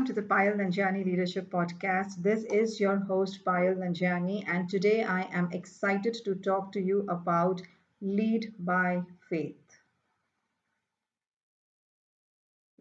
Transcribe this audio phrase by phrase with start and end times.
[0.00, 2.22] welcome to the Payal Nanjiani Leadership Podcast.
[2.22, 7.04] This is your host, Payal Nanjiani, and today I am excited to talk to you
[7.06, 7.60] about
[8.00, 9.60] Lead by Faith.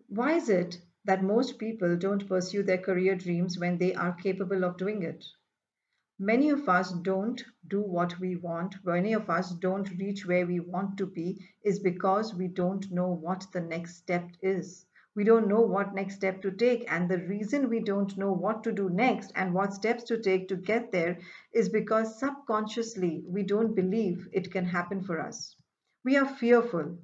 [0.07, 4.63] Why is it that most people don't pursue their career dreams when they are capable
[4.63, 5.25] of doing it?
[6.19, 10.61] Many of us don't do what we want, many of us don't reach where we
[10.61, 14.85] want to be, is because we don't know what the next step is
[15.19, 18.63] we don't know what next step to take and the reason we don't know what
[18.63, 21.19] to do next and what steps to take to get there
[21.51, 25.57] is because subconsciously we don't believe it can happen for us.
[26.05, 26.99] We are fearful.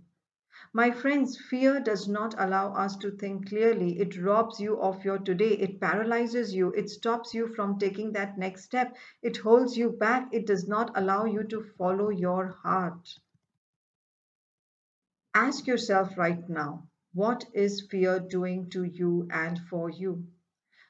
[0.72, 4.00] My friends fear does not allow us to think clearly.
[4.00, 5.52] It robs you of your today.
[5.52, 6.72] It paralyzes you.
[6.72, 8.96] It stops you from taking that next step.
[9.24, 10.30] It holds you back.
[10.32, 13.10] It does not allow you to follow your heart.
[15.34, 20.28] Ask yourself right now what is fear doing to you and for you?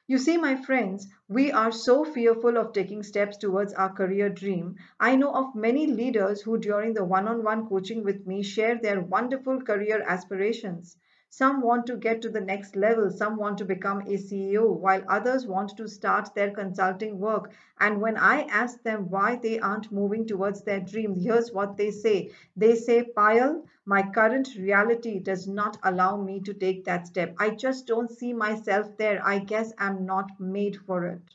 [0.08, 4.76] You see, my friends, we are so fearful of taking steps towards our career dream.
[4.98, 8.78] I know of many leaders who, during the one on one coaching with me, share
[8.80, 10.96] their wonderful career aspirations.
[11.38, 15.04] Some want to get to the next level, some want to become a CEO, while
[15.06, 17.52] others want to start their consulting work.
[17.78, 21.90] And when I ask them why they aren't moving towards their dream, here's what they
[21.90, 27.36] say They say, Payal, my current reality does not allow me to take that step.
[27.38, 29.20] I just don't see myself there.
[29.22, 31.34] I guess I'm not made for it.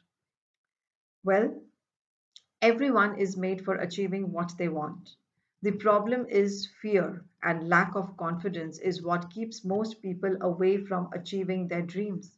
[1.23, 1.61] Well,
[2.59, 5.15] everyone is made for achieving what they want.
[5.61, 11.09] The problem is fear and lack of confidence is what keeps most people away from
[11.13, 12.37] achieving their dreams.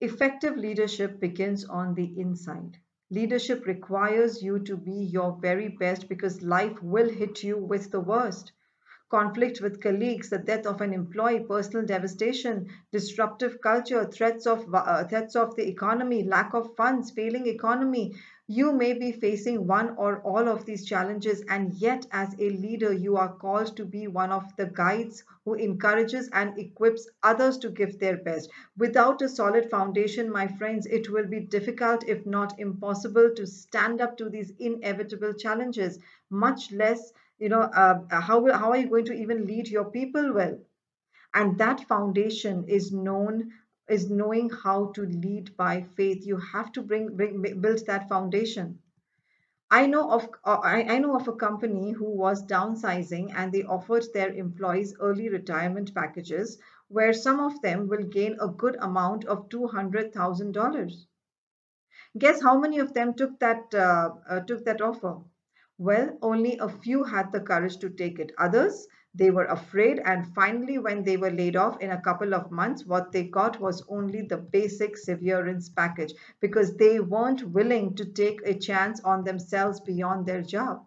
[0.00, 2.78] Effective leadership begins on the inside.
[3.10, 7.98] Leadership requires you to be your very best because life will hit you with the
[8.00, 8.52] worst.
[9.10, 15.04] Conflict with colleagues, the death of an employee, personal devastation, disruptive culture, threats of uh,
[15.08, 18.14] threats of the economy, lack of funds, failing economy,
[18.46, 22.92] you may be facing one or all of these challenges, and yet, as a leader,
[22.92, 27.70] you are called to be one of the guides who encourages and equips others to
[27.70, 28.50] give their best.
[28.76, 34.00] Without a solid foundation, my friends, it will be difficult, if not impossible, to stand
[34.00, 35.98] up to these inevitable challenges,
[36.30, 40.32] much less, you know, uh, how, how are you going to even lead your people
[40.32, 40.58] well?
[41.34, 43.52] And that foundation is known
[43.88, 46.26] is knowing how to lead by faith.
[46.26, 48.80] You have to bring, bring build that foundation.
[49.70, 54.04] I know of uh, I, know of a company who was downsizing and they offered
[54.14, 56.58] their employees early retirement packages
[56.88, 61.06] where some of them will gain a good amount of $200,000.
[62.16, 65.20] Guess how many of them took that uh, uh, took that offer?
[65.78, 68.32] Well, only a few had the courage to take it.
[68.38, 72.50] Others they were afraid, and finally, when they were laid off in a couple of
[72.50, 78.04] months, what they got was only the basic severance package because they weren't willing to
[78.04, 80.86] take a chance on themselves beyond their job.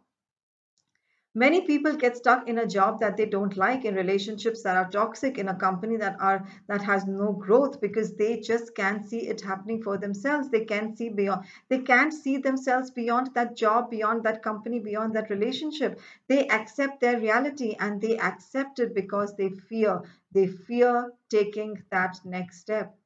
[1.33, 4.89] Many people get stuck in a job that they don't like, in relationships that are
[4.89, 9.27] toxic, in a company that are that has no growth because they just can't see
[9.27, 10.49] it happening for themselves.
[10.49, 11.45] They can't see beyond.
[11.69, 15.99] They can't see themselves beyond that job, beyond that company, beyond that relationship.
[16.27, 20.01] They accept their reality and they accept it because they fear.
[20.31, 22.97] They fear taking that next step.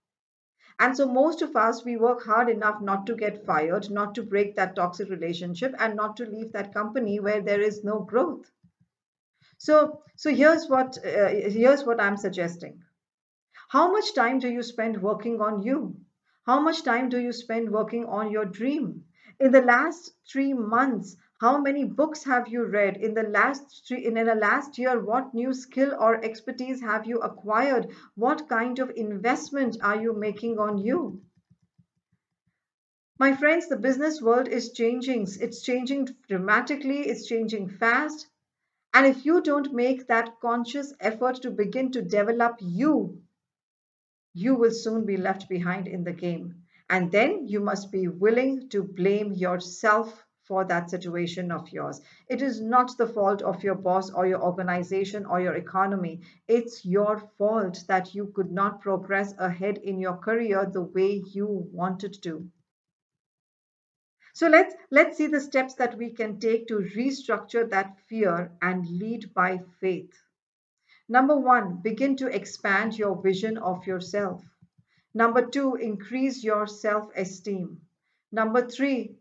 [0.81, 4.23] And so most of us, we work hard enough not to get fired, not to
[4.23, 8.49] break that toxic relationship, and not to leave that company where there is no growth.
[9.59, 11.27] So, so here's what uh,
[11.59, 12.81] here's what I'm suggesting.
[13.69, 15.97] How much time do you spend working on you?
[16.47, 19.05] How much time do you spend working on your dream?
[19.39, 24.05] In the last three months, how many books have you read in the last three,
[24.05, 25.03] in the last year?
[25.03, 27.87] What new skill or expertise have you acquired?
[28.13, 31.19] What kind of investment are you making on you?
[33.17, 35.27] My friends, the business world is changing.
[35.41, 38.27] It's changing dramatically, it's changing fast.
[38.93, 43.19] And if you don't make that conscious effort to begin to develop you,
[44.35, 46.65] you will soon be left behind in the game.
[46.87, 52.01] And then you must be willing to blame yourself for that situation of yours.
[52.27, 56.21] It is not the fault of your boss or your organization or your economy.
[56.47, 61.47] It's your fault that you could not progress ahead in your career the way you
[61.71, 62.49] wanted to.
[64.33, 68.87] So let's let's see the steps that we can take to restructure that fear and
[68.87, 70.13] lead by faith.
[71.09, 74.41] Number 1, begin to expand your vision of yourself.
[75.13, 77.81] Number 2, increase your self-esteem.
[78.31, 79.17] Number 3,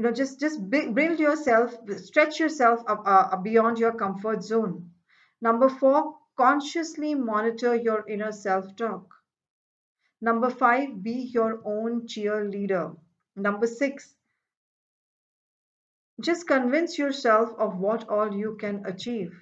[0.00, 4.90] you know just just build yourself stretch yourself up, uh, beyond your comfort zone
[5.48, 9.14] number four Consciously monitor your inner self talk.
[10.22, 12.96] Number five, be your own cheerleader.
[13.36, 14.14] Number six,
[16.18, 19.38] just convince yourself of what all you can achieve.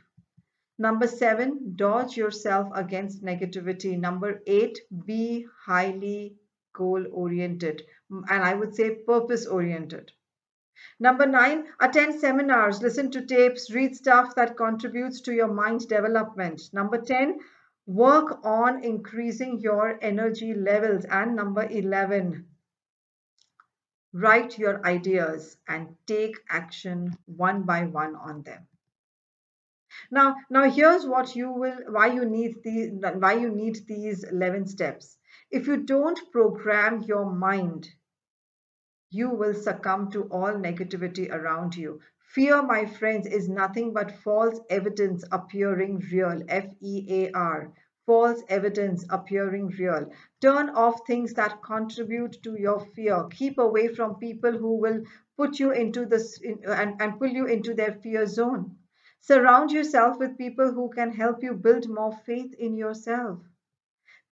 [0.77, 3.97] Number seven, dodge yourself against negativity.
[3.97, 6.35] Number eight, be highly
[6.73, 10.11] goal oriented and I would say purpose oriented.
[11.01, 16.63] Number nine, attend seminars, listen to tapes, read stuff that contributes to your mind development.
[16.73, 17.39] Number 10,
[17.87, 21.05] work on increasing your energy levels.
[21.05, 22.47] And number 11,
[24.13, 28.67] write your ideas and take action one by one on them
[30.11, 34.67] now now here's what you will why you need these why you need these 11
[34.67, 35.19] steps
[35.51, 37.89] if you don't program your mind
[39.11, 42.01] you will succumb to all negativity around you
[42.35, 47.73] fear my friends is nothing but false evidence appearing real f e a r
[48.09, 50.11] false evidence appearing real.
[50.41, 53.27] Turn off things that contribute to your fear.
[53.31, 55.03] Keep away from people who will
[55.37, 58.79] put you into this in, and, and pull you into their fear zone.
[59.21, 63.41] Surround yourself with people who can help you build more faith in yourself.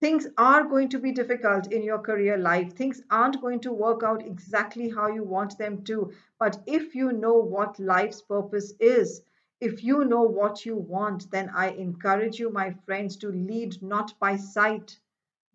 [0.01, 2.73] Things are going to be difficult in your career life.
[2.73, 6.11] Things aren't going to work out exactly how you want them to.
[6.37, 9.21] But if you know what life's purpose is,
[9.61, 14.19] if you know what you want, then I encourage you, my friends, to lead not
[14.19, 14.99] by sight,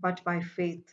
[0.01, 0.89] but by faith.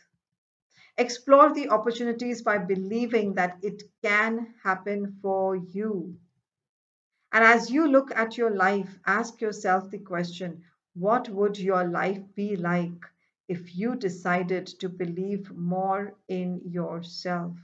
[0.98, 6.18] Explore the opportunities by believing that it can happen for you.
[7.32, 10.64] And as you look at your life, ask yourself the question
[10.94, 13.04] what would your life be like
[13.48, 17.56] if you decided to believe more in yourself?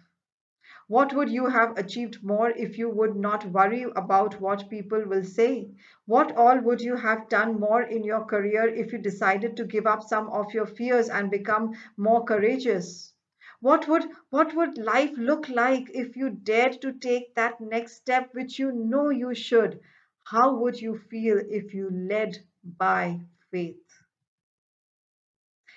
[0.88, 5.22] What would you have achieved more if you would not worry about what people will
[5.22, 5.70] say?
[6.06, 9.86] What all would you have done more in your career if you decided to give
[9.86, 13.12] up some of your fears and become more courageous?
[13.60, 18.34] What would what would life look like if you dared to take that next step
[18.34, 19.80] which you know you should?
[20.22, 23.20] How would you feel if you led by
[23.50, 24.03] faith?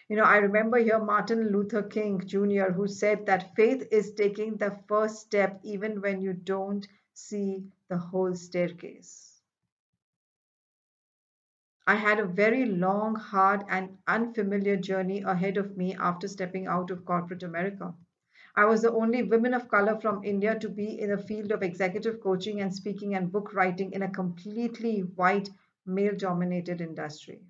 [0.09, 4.55] You know, I remember here Martin Luther King Jr., who said that faith is taking
[4.55, 9.41] the first step even when you don't see the whole staircase.
[11.85, 16.89] I had a very long, hard, and unfamiliar journey ahead of me after stepping out
[16.89, 17.93] of corporate America.
[18.55, 21.63] I was the only woman of color from India to be in the field of
[21.63, 25.49] executive coaching and speaking and book writing in a completely white,
[25.85, 27.41] male dominated industry.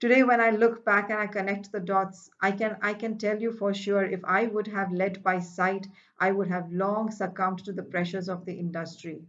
[0.00, 3.40] Today, when I look back and I connect the dots, I can I can tell
[3.40, 5.86] you for sure if I would have led by sight,
[6.18, 9.26] I would have long succumbed to the pressures of the industry.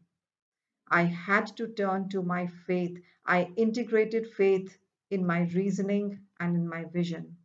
[0.91, 3.01] I had to turn to my faith.
[3.25, 4.77] I integrated faith
[5.09, 7.37] in my reasoning and in my vision.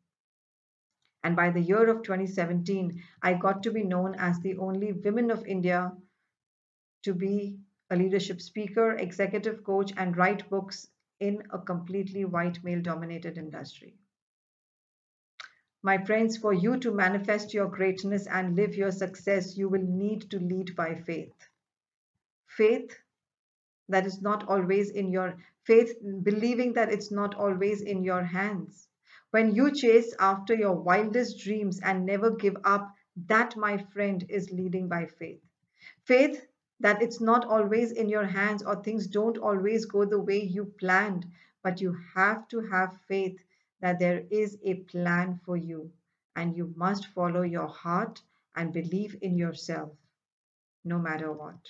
[1.22, 5.30] And by the year of 2017, I got to be known as the only women
[5.30, 5.92] of India
[7.02, 7.58] to be
[7.90, 10.88] a leadership speaker, executive coach, and write books
[11.20, 13.94] in a completely white male dominated industry.
[15.82, 20.30] My friends, for you to manifest your greatness and live your success, you will need
[20.30, 21.34] to lead by faith.
[22.46, 22.96] Faith
[23.88, 28.88] that is not always in your faith, believing that it's not always in your hands.
[29.30, 32.94] When you chase after your wildest dreams and never give up,
[33.26, 35.42] that, my friend, is leading by faith.
[36.04, 36.46] Faith
[36.80, 40.66] that it's not always in your hands or things don't always go the way you
[40.78, 41.26] planned,
[41.62, 43.38] but you have to have faith
[43.80, 45.90] that there is a plan for you
[46.36, 48.22] and you must follow your heart
[48.56, 49.90] and believe in yourself
[50.84, 51.60] no matter what.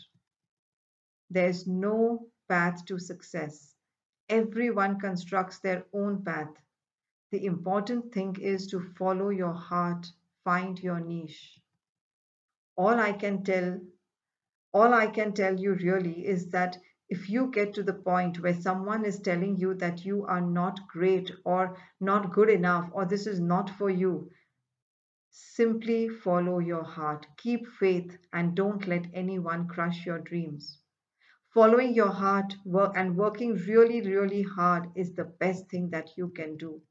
[1.30, 3.74] There's no path to success.
[4.28, 6.52] Everyone constructs their own path.
[7.30, 10.06] The important thing is to follow your heart,
[10.44, 11.60] find your niche.
[12.76, 13.80] All I can tell
[14.74, 16.76] all I can tell you really is that
[17.08, 20.88] if you get to the point where someone is telling you that you are not
[20.88, 24.30] great or not good enough or this is not for you,
[25.30, 27.26] simply follow your heart.
[27.36, 30.80] Keep faith and don't let anyone crush your dreams.
[31.52, 36.30] Following your heart work and working really, really hard is the best thing that you
[36.30, 36.82] can do.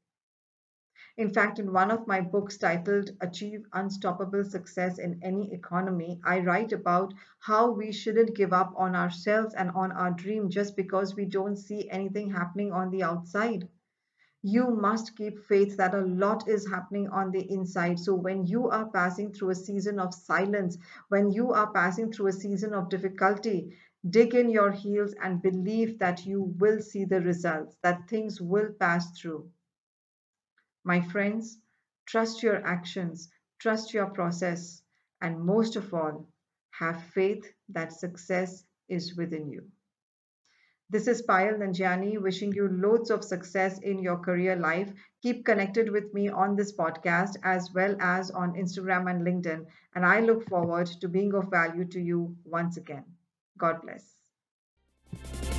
[1.16, 6.40] In fact, in one of my books titled Achieve Unstoppable Success in Any Economy, I
[6.40, 11.16] write about how we shouldn't give up on ourselves and on our dream just because
[11.16, 13.70] we don't see anything happening on the outside.
[14.42, 18.00] You must keep faith that a lot is happening on the inside.
[18.00, 20.78] So, when you are passing through a season of silence,
[21.10, 23.76] when you are passing through a season of difficulty,
[24.10, 28.74] Dig in your heels and believe that you will see the results, that things will
[28.74, 29.50] pass through.
[30.84, 31.60] My friends,
[32.06, 34.82] trust your actions, trust your process,
[35.22, 36.28] and most of all,
[36.72, 39.64] have faith that success is within you.
[40.90, 44.94] This is Payal Nanjiani wishing you loads of success in your career life.
[45.22, 49.66] Keep connected with me on this podcast as well as on Instagram and LinkedIn.
[49.96, 53.06] And I look forward to being of value to you once again.
[53.58, 55.53] God bless.